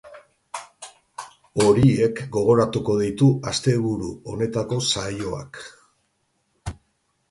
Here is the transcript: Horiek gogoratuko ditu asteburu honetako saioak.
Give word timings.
Horiek 1.65 2.23
gogoratuko 2.39 2.97
ditu 3.03 3.31
asteburu 3.55 4.13
honetako 4.35 4.85
saioak. 4.91 5.65